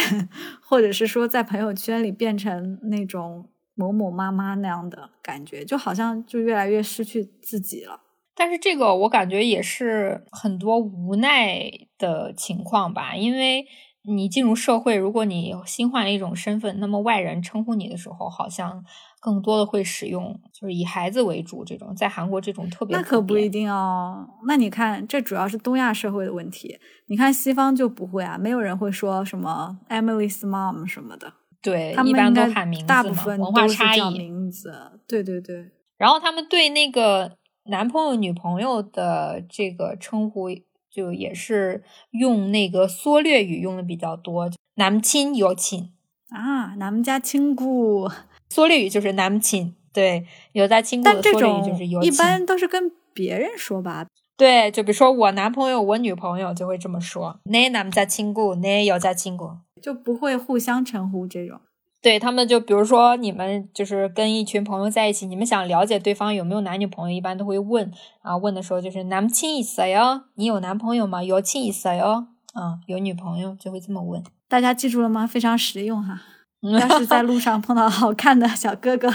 [0.61, 8.01] 或者是说在朋友圈里变成那种某某妈妈那样的感觉，就好像就越来越失去自己了。
[8.33, 13.65] 但是这个我感觉也是很多无奈的情况吧，因为
[14.03, 18.83] 你进入社会，如果你新换了一种身份，那么外人称呼你的时候，好像
[19.19, 24.25] 更多的会使用就是以孩子为主这种，在韩国这种特别那可不一定哦。
[24.47, 26.79] 那你看，这主要是东亚社会的问题。
[27.07, 34.17] 你看西方就不会啊，没有人会说什么 Emily's mom 什么的，对，他们一般应该都喊名字大部，分文化差异。
[34.17, 34.73] 名字。
[35.07, 37.31] 对对对，然后他们对那个
[37.65, 40.47] 男朋友、女朋友的这个称呼，
[40.91, 45.91] 就也是用那个缩略语用的比较多，南亲有亲
[46.29, 48.09] 啊，南家亲故，
[48.49, 59.49] 缩略语就是南亲，对，有家亲故的缩略语就是有亲，一般都是跟别人说吧，对，就比如说我男朋友、我女朋友就会这么说，那南们家亲姑，那有在亲姑，
[59.81, 61.59] 就不会互相称呼这种。
[62.01, 71.21] 对他们就比如说你们就是跟一群朋友在一起，你们想了解对方有没有男女朋友，一般都会问啊，问的时候就是男亲一色哟，你有男朋友吗？
[71.21, 74.23] 有亲一色哟，啊，有女朋友就会这么问。
[74.47, 75.27] 大家记住了吗？
[75.27, 76.21] 非常实用哈。
[76.61, 79.13] 要是在路上碰到好看的小哥哥，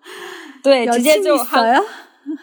[0.62, 1.78] 对，直接就好呀。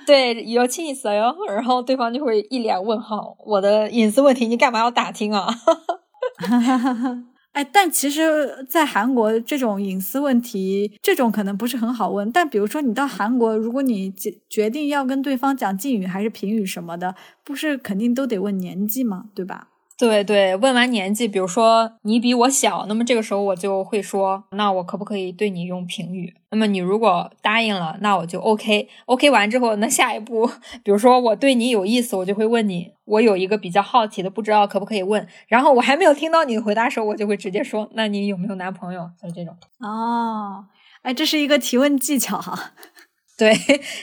[0.05, 5.45] 对，有亲一色哟，然后对方就会一脸问号，我的隐私问题你干嘛要打听啊？
[5.45, 7.23] 哈哈哈哈哈。
[7.55, 12.29] 哎，但其实，在韩国这种隐私问题，这种可能不是很好问。
[12.29, 17.15] 但比如说，你到韩国，如果你决决定要跟对方讲敬语还是评语什么的，
[17.45, 19.29] 不是肯定都得问年纪吗？
[19.33, 19.69] 对吧？
[19.97, 26.35] 对对，问完年纪，比如说你比我小，那么这个时候我就会说，那我可不可以对你用评语？
[26.51, 28.89] 那么你如果答应了，那我就 OK。
[29.05, 30.45] OK 完之后，那下一步，
[30.83, 35.25] 比如说我对你有意思，我就会问你，我有一个比较好奇的，不知道可不可以问。
[35.47, 39.09] 然后我还没有听到你的回答时候，我就会直接说，那你有没有男朋友？
[39.23, 39.55] 就这种。
[39.79, 40.65] 哦，
[41.03, 42.73] 哎，这是一个提问技巧哈。
[43.39, 43.53] 对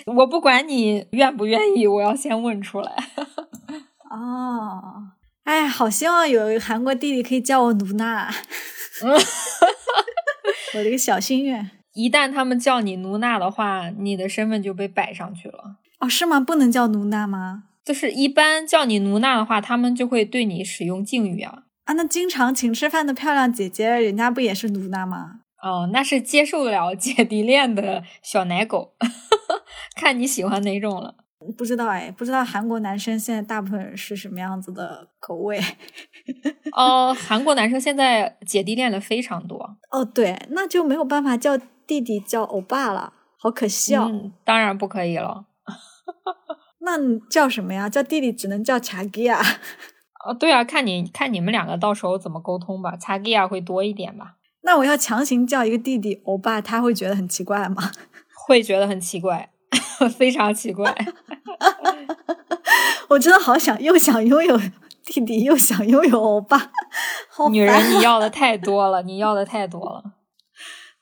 [0.06, 2.92] 我不管你愿不愿意，我要先问出来。
[4.10, 5.12] 哦。
[5.44, 8.32] 哎，好希望有韩国弟弟可以叫我卢娜，
[10.74, 11.70] 我的一个小心愿。
[11.94, 15.76] 一旦他们叫你卢娜的话，你的身份就被摆上去了。
[15.98, 16.40] 哦，是吗？
[16.40, 17.64] 不能叫卢娜吗？
[17.84, 21.64] 就是一般叫你卢娜的话，他们就会对你使用敬语啊。
[21.84, 25.40] 啊，那经常请吃饭的漂亮姐姐，人家不也是卢娜吗？
[25.62, 28.94] 哦，那是接受了姐弟恋的小奶狗，
[29.96, 31.16] 看你喜欢哪种了。
[31.56, 35.60] 不知道哎，不知道韩国男生现在大部分是什么样子的口味。
[36.76, 39.76] 哦，韩国男生现在姐弟恋的非常多。
[39.90, 44.32] 哦，对，那就没有办法叫弟弟叫欧巴了，好可惜哦。
[44.44, 45.46] 当然不可以了。
[46.80, 46.98] 那
[47.30, 47.88] 叫什么呀？
[47.88, 49.40] 叫弟弟只能叫查吉啊。
[50.24, 52.96] 哦，对啊，看你看你们两个到时候怎么沟通吧。
[52.96, 54.36] 查吉亚会多一点吧？
[54.64, 57.90] 那我要强行叫一个弟弟欧巴，他会觉得很奇怪吗？
[58.46, 59.50] 会觉得很奇怪。
[60.18, 60.94] 非常奇怪，
[63.08, 64.58] 我真的好想又想拥有
[65.04, 66.70] 弟弟，又想拥有欧巴。
[67.50, 70.02] 女人，你要的太多了，你要的太多了。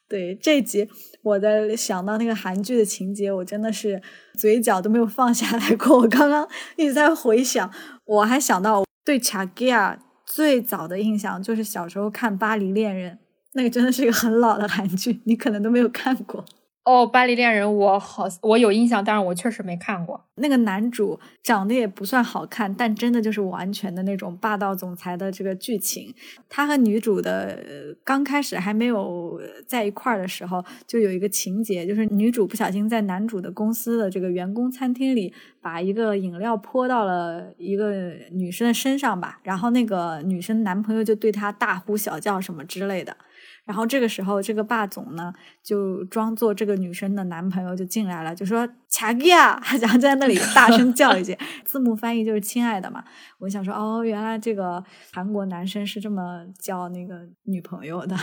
[0.09, 0.89] 对这集，
[1.23, 4.03] 我在想到那个韩剧的情节，我真的是
[4.37, 5.99] 嘴角都没有放下来过。
[5.99, 7.71] 我刚刚一直在回想，
[8.05, 13.15] 我还想到对查吉亚最早的印象就是小时候看《巴黎恋人》，
[13.53, 16.45] 那个真的是一个很老的韩剧，你可能都没有看过。
[16.87, 20.25] 哦，巴黎恋人，我好，我有印象，但是我确实没看过。
[20.37, 26.15] 那个男主长得也不算好看，但真的就是完全的那种霸道总裁的这个剧情。
[26.49, 43.15] 他和女主的刚开始还没有在一块儿的时候，就有一个情节，就是女主不小心在男主的公司的这个员工餐厅里，把一个饮料泼到了一个女生的身上吧，然后那个女生男朋友就对她大呼小叫什么之类的。
[43.71, 53.05] 然后这个时候，这个霸总呢就装作这个女生的男朋友就进来了，就说“卡吉亚”， 然后在那里大声叫一句，字幕翻译就是“亲爱的”嘛。
[53.39, 58.17] 我想说，哦，原来这个韩国男生是这么叫那个女朋友的。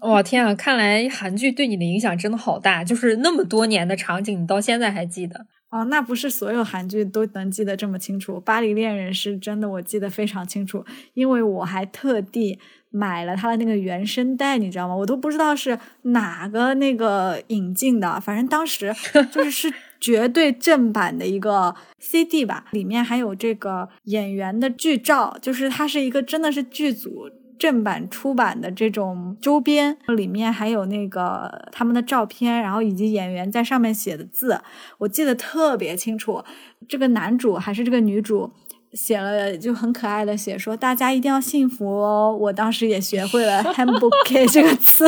[0.00, 5.44] 哇天啊，看来韩剧对你的影响真的好大，就是那么多年的场景，你到现在还记得。
[5.68, 10.82] 哦，那不是所有韩剧都能记得这么清楚，《巴黎恋人》是真的，我记得非常清楚，
[11.12, 12.58] 因为我还特地。
[12.96, 14.96] 买了他的那个原声带，你知道吗？
[14.96, 18.90] 我都不知道是哪个那个引进的，反正当时
[19.30, 34.58] 就是是绝对正版的一个 CD 吧，里面还有这个演员的剧照，就是它是一个真的是剧组正版出版的这种周边，里面还有那个他们的照片，然后以及演员在上面写的字，
[34.98, 36.42] 我记得特别清楚。
[36.88, 38.50] 这个男主还是这个女主。
[38.92, 42.36] 写了就很可爱的写说大家一定要幸福哦！
[42.40, 45.04] 我当时也学会了 “hamburger” 这个词，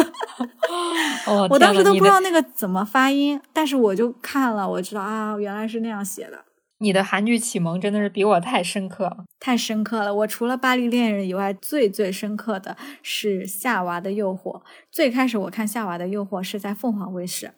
[1.51, 6.45] 我当时都不知道那个怎么发音，但是我就看了，我知道啊，原来是那样写的。
[6.81, 10.15] 你的韩剧启蒙真的是比我太深刻了，太深刻了！
[10.15, 14.59] 我除了《巴黎恋人》以外，最最深刻的是《夏娃的诱惑》。
[14.93, 17.51] 最开始我看《夏娃的诱惑》是在凤凰卫视。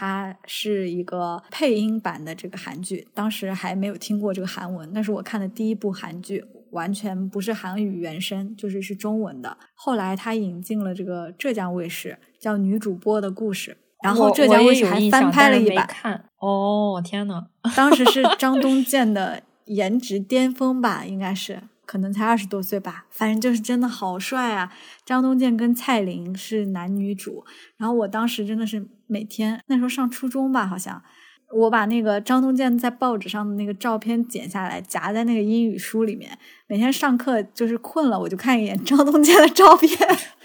[0.00, 9.58] 它是一个配音版的这个韩剧，当时还没有听过这个韩文，那是我看的第一部韩剧，完全不是韩语原声，就是是中文的。
[9.74, 13.72] 后来他引进了这个浙江卫视，叫《女主播的故事》，
[14.04, 15.84] 然后浙江卫视还翻拍了一版。
[15.88, 21.62] 看哦，天呐，当时是张 东健的颜值巅峰吧，应该是。
[21.84, 24.70] 可能才二十多岁吧，反正就是真的好帅啊！
[25.06, 27.46] 张东健跟蔡琳是男女主，
[27.78, 31.02] 然后我当时真的是每天那时候上初中吧，好像
[31.50, 39.90] 我把那个张东健在报纸上的那个照片剪下来夹在那个英语书里面，每天上课就是困了我就看一眼张东健的照片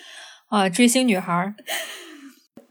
[0.49, 1.53] 啊，追星女孩。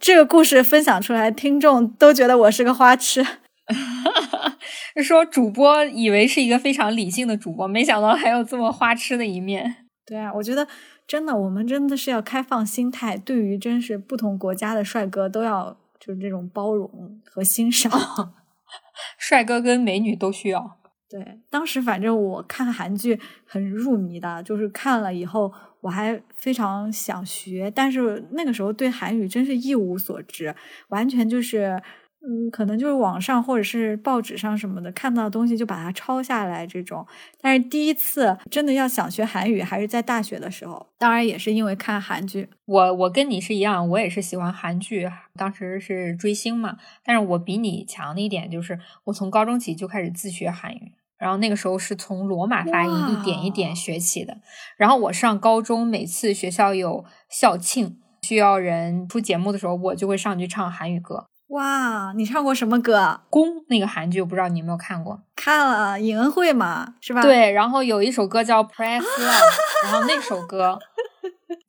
[0.00, 3.24] 这个故事分享出来，听众都觉得我是个花痴。
[5.02, 9.76] 说主播以为是一个非常理性的主播，没想到还有这么花痴的一面。
[10.04, 10.66] 对啊，我觉得
[11.06, 17.92] 真的，我们真的是要开放心态，对于真是不同国家的帅哥都要就是这种包容和欣赏。
[19.16, 20.78] 帅哥跟美女都需要。
[21.08, 30.54] 对，当时反正我看韩剧很入迷的，就是看了以后我还非常想学，但是那个时候对韩语真是一无所知，
[30.88, 31.80] 完全就是。
[32.24, 37.04] 嗯，可能就是网上或者是报纸上什么的看到的东西就把它抄下来这种。
[37.40, 42.48] 但是第一次真的要想学韩语，还是在大学的时候，当然也是因为看韩剧。
[42.64, 46.76] 我我跟你是一样，我也是喜欢韩剧，当时是追星嘛。
[47.04, 54.38] 但是我比你强的一点就是，我从高中起就开始自学韩语，然后那个时候是从罗马发音一点一点学起的。
[54.76, 61.26] 然后我上高中，每次学校有校庆需要人出节目的时候，我就会上去唱韩语歌。
[61.52, 63.20] 哇，你唱过什么歌？
[63.28, 65.22] 宫那个韩剧，我不知道你有没有看过？
[65.36, 67.20] 看了，尹恩惠嘛，是吧？
[67.20, 69.02] 对，然后有一首歌叫《Press Love
[69.84, 70.78] 》，然后那首歌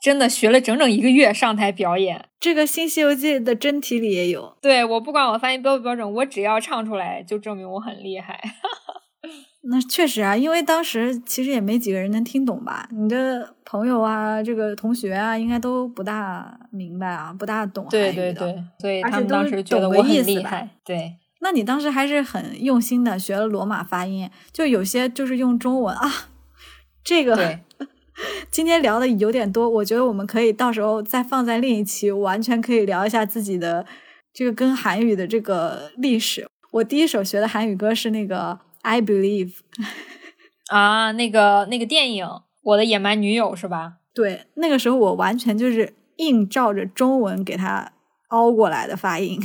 [0.02, 2.30] 真的学了整整一个月上台表演。
[2.40, 4.58] 这个《新西游记》的真题里也有。
[4.62, 8.42] 对我不管我发音标不标准，我只要唱出来，就证明我很厉害。
[9.70, 12.88] 那确实啊，因为当时其实也没几个人能听懂吧？
[12.92, 20.70] 你的朋友啊，这个同学啊，应该都不大明白啊，不大懂对对对，所以他们当时觉得我很厉害。
[20.86, 26.08] 对，那你当时还是很用心的学了罗马发音，就有些就是用中文啊。
[27.04, 27.58] 这个
[28.52, 33.84] 今天聊的有点多，我觉得我们可以到时候再放在另一期，完全可以聊一下自己的
[34.32, 36.48] 这个跟韩语的这个历史。
[36.74, 38.60] 我第一首学的韩语歌是那个。
[38.86, 39.54] I believe，
[40.68, 42.26] 啊，那个那个电影
[42.64, 43.98] 《我的野蛮女友》是吧？
[44.14, 47.94] 对，那个时候我完全就是硬照着中文给他
[48.30, 49.40] 凹过来的发音。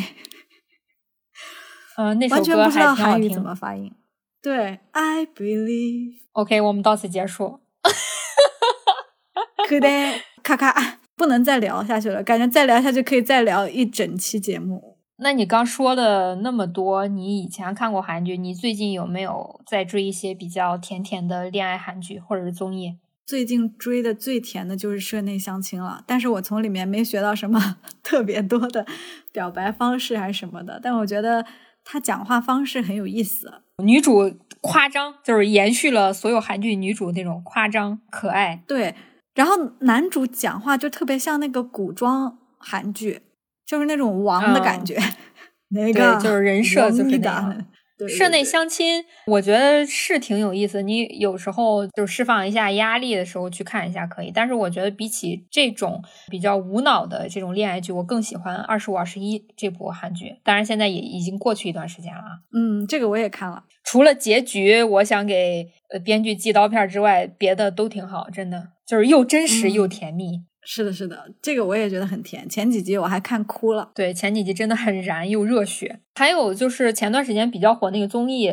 [1.96, 3.30] 嗯，那 首歌还挺好听。
[3.30, 3.92] 怎么发音？
[4.40, 6.12] 对，I believe。
[6.32, 7.60] OK，我们到此结束。
[9.68, 14.96] 可得，咔咔，不能再聊下去了，感觉再聊下去可以再聊一整期节目。
[15.20, 22.96] 那你刚说了那么多，你以前看过韩剧，你最近有没有在追一些比较甜甜的恋爱韩剧或者是综艺？
[23.28, 28.86] 最近追的最甜的就是《社内相亲》了，但是我从里面没学到什么 特别多的
[29.30, 31.44] 表白方式还是什么的，但我觉得
[31.84, 33.52] 他讲话方式很有意思。
[33.84, 38.62] 女主夸张，就是延续了所有韩剧女主那种夸张可爱。
[38.66, 38.94] 对，
[39.34, 43.20] 然后男主讲话就特别像那个古装韩剧。
[43.66, 44.96] 就是那种王的感觉，
[45.76, 47.66] 那个就是人设就是那样。
[48.06, 50.82] 室内相亲，我觉得是挺有意思。
[50.82, 54.30] 你有时候就释放一下压力的时候去看一下可以。
[54.32, 60.36] 但是我觉得比起这种比较无脑的这种恋爱剧，我更喜欢《二十五二十一》这部韩剧。
[60.44, 62.30] 当然现在也已经过去一段时间了啊。
[62.52, 63.64] 嗯，这个我也看了。
[63.82, 70.42] 除了结局，我想给呃编剧寄刀片之外，别的都挺好，真的就是又真实又甜蜜。
[70.70, 72.46] 是的，是的，这个我也觉得很甜。
[72.46, 73.90] 前几集我还看哭了。
[73.94, 76.00] 对，前几集真的很燃又热血。
[76.16, 78.52] 还有就是前段时间比较火那个综艺，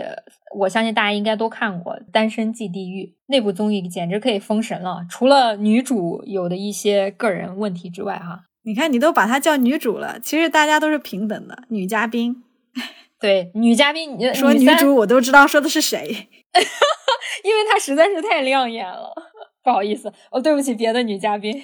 [0.55, 5.05] 我相信大家应该都看过《单身即地狱》那部综艺，简直可以封神了。
[5.09, 12.41] 除了女主有的一些个人问题之外，哈，你看你都把她叫女主了，其实大家都是平等的女嘉宾。
[13.19, 16.07] 对，女嘉宾，你 说女主我都知道说的是谁，
[17.43, 19.13] 因为她实在是太亮眼了。
[19.61, 21.61] 不好意思，哦，对不起，别的女嘉宾。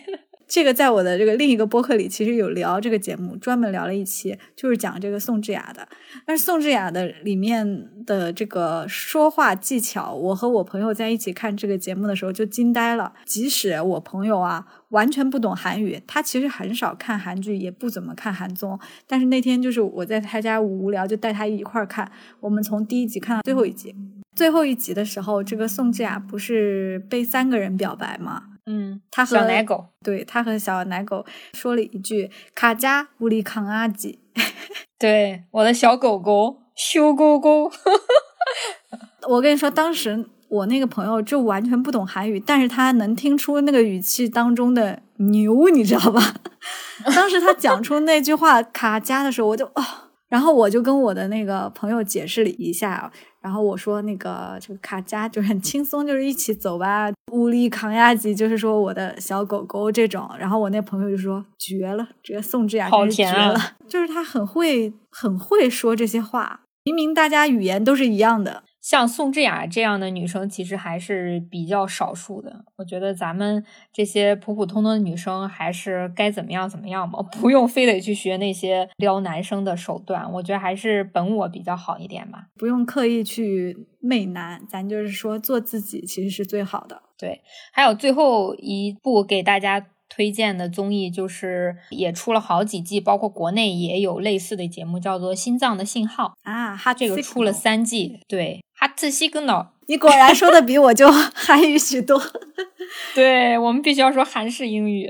[0.52, 5.88] 这个在我的这个另一个播客里，其实有聊这个节目，专门聊了一期，就是讲这个宋智雅的。
[6.26, 13.14] 但是宋智雅的里面的这个说话技巧，我和我朋友在一起看这个节目的时候就惊呆了。
[13.24, 18.78] 即使我朋友啊完全不懂韩语，他其实很少看韩剧，也不怎么看韩综。
[19.08, 22.12] 但是那天就是我在他家无聊，就带他一块儿看。
[22.42, 23.96] 我们从第一集看到最后一集，
[24.36, 28.48] 最后一集的时候，这个宋智雅不是被三个人表白吗？
[28.72, 34.20] 嗯，他和小奶狗，对他和小奶狗说了一句“卡加乌里康阿吉
[34.98, 37.70] ”，对我的小狗狗修狗狗。
[39.28, 46.36] 我跟你说，当时我那个朋友就完全不懂韩语，但是他能听出那个语气当中的牛，你知道吧？
[47.14, 49.84] 当时他讲出那句话“卡加”的时候，我就哦。
[50.30, 53.12] 然后我就跟我的那个朋友解释了一下，
[53.42, 57.12] 然后我说那个这个卡加就很轻松，就是一起走吧。
[57.32, 68.64] 乌力扛压级就是说我的小狗狗这种，然后我那朋友就说绝了，这个宋智雅真是绝了，就是他很会很会说这些话，明明大家语言都是一样的。
[68.82, 72.66] 像宋智雅这样的女生，其实还是比较少数的。
[72.78, 73.64] 我觉得咱们
[73.94, 80.32] 这些普普通通的女生，还是该怎么样怎么样吧， 不用非得去学那些撩男生的手段。
[80.34, 87.04] 我觉得还是本我比较好一点吧，不用刻意去媚男，咱就是说做自己，其实是最好的。
[87.18, 89.86] 对，还有最后一部给大家。
[90.14, 98.20] 推荐的综艺就是也出了好几季，包括国内也有类似的节目，叫做《心脏的信号》啊，哈，这个出了三季。
[98.28, 102.20] 对，哈次西格脑，你果然说的比我就 韩语许多。
[103.14, 105.08] 对我们必须要说韩式英语。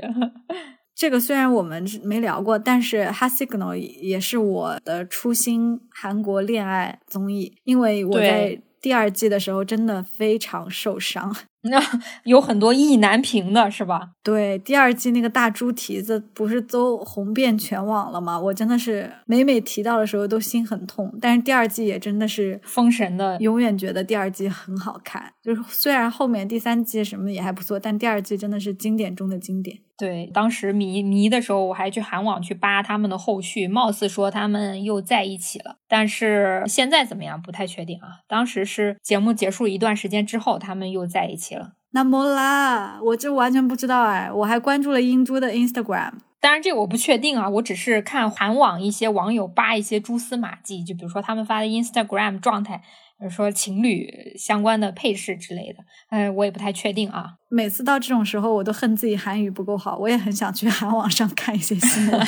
[0.94, 11.34] 这个虽然我们没聊过，但是《哈 Signal》也是我的初心韩国恋爱综艺，因为我在第二季的时候真的非常受伤。
[11.62, 11.80] 那
[12.24, 14.10] 有很多意难平的是吧？
[14.22, 18.38] 对，第二季那个大猪蹄子不是都红遍全网了吗？
[18.38, 21.12] 我真的是每每提到的时候都心很痛。
[21.20, 25.32] 但是第二季也真的是封神的，永远觉得第二季很好看。
[25.42, 29.78] 就是虽然后面第三季什么也还不错，但第二季真的是经典中的经典。
[29.98, 35.76] 对，当时迷迷的时候，我还去韩网去扒他们的后续，貌似说他们又在一起了。
[35.86, 38.18] 但是现在怎么样，不太确定啊。
[38.26, 41.72] 当时是节目结束一段时间之后，他们又在一起了。
[41.92, 46.12] 那么啦，我这完全不知道哎，我还关注了英珠的 Instagram。
[46.40, 52.82] 当然这个我不确定啊，我只是看韩网一些网友扒一些蛛丝马迹，就比如说他们发的 Instagram 状态。
[53.18, 55.78] 比如说情侣相关的配饰之类的，
[56.08, 57.34] 哎，我也不太确定啊。
[57.48, 59.96] 每次到这种时候，我都恨自己韩语不够好。
[59.96, 62.20] 我也很想去韩网上看一些新闻。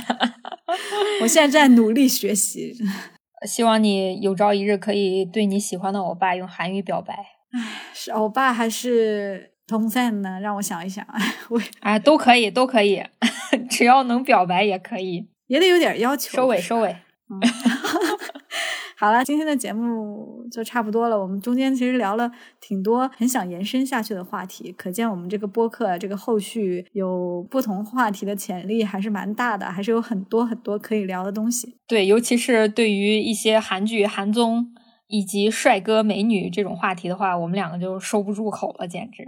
[1.23, 2.73] 我现在在努力学习，
[3.45, 7.13] 希望你有朝一日可以对你喜欢的欧巴用韩语表白。
[7.55, 10.41] 哎，是欧巴还是同赞呢？
[10.41, 11.07] 让我想一想。
[11.49, 13.03] 我哎，都可以，都可以，
[13.71, 16.37] 只要能表白也可以，也得有点要求。
[16.37, 16.97] 收尾，收尾。
[18.97, 21.21] 好了，今天的节目就差不多了。
[21.21, 22.31] 我们中间其实聊了
[22.61, 31.77] 挺多很想延伸下去的话题，可见我们这个播客这个后续有不同话题的潜力还是蛮大的，还是有很多很多可以聊的东西。
[31.87, 34.73] 对，尤其是对于一些韩剧、韩综
[35.15, 39.25] 以及帅哥美女这种话题的话，我们两个就收不住口了，简直。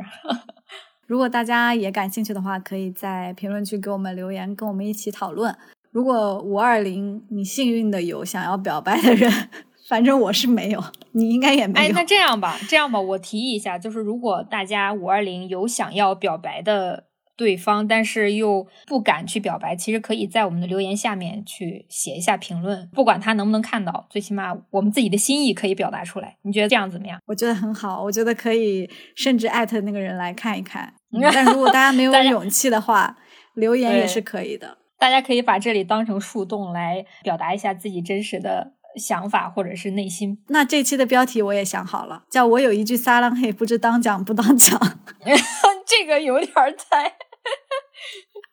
[1.06, 5.56] 如果大家也感兴趣的话，可以在评论区给我们留言，跟我们一起讨论。
[5.92, 9.30] 如果五二零你幸运的有想要表白的人。
[9.88, 10.82] 反正我是没有，
[11.12, 11.86] 你应该也没有。
[11.86, 17.04] 哎，那这样吧，这样吧，我提议一下，就是如果大家五二零有想要表白的
[17.36, 26.36] 对方，但是又不敢去表白，其实可以在我们的留言下面去写一下评论，不管他能不能看到，最起码我们自己的心意可以表达出来。
[26.42, 27.20] 你觉得这样怎么样？
[27.26, 30.94] 我觉得很好，我觉得可以，甚至艾特那个人来看一看。
[31.32, 33.16] 但如果大家没有 勇气的话，
[33.54, 34.78] 留言也是可以的。
[34.98, 38.72] 大家可以把这里当成树洞来表达一下自己真实的。
[38.96, 44.80] 想法或者是内心，那这期的标题我也想好了，叫我有一句撒浪嘿，不知当讲不当讲。
[45.84, 47.12] 这个有点太，